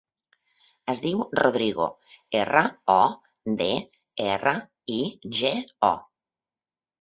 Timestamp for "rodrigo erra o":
1.39-3.51